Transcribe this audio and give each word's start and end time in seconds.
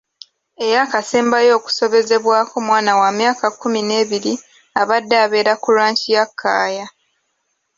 Eyakasembayo 0.65 1.51
okusobezebwako 1.59 2.55
mwana 2.67 2.91
w'amyaka 2.99 3.45
kkumi 3.53 3.81
n'ebiri 3.83 4.33
abadde 4.81 5.15
abeera 5.25 5.53
ku 5.63 5.69
ranch 5.77 6.03
ya 6.15 6.25
Kaaya. 6.39 6.85